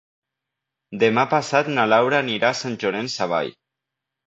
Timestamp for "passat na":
1.35-1.85